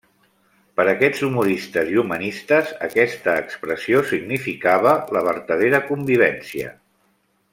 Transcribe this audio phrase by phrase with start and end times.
[0.79, 6.73] Per aquests humoristes i humanistes, aquesta expressió significava la vertadera convivència.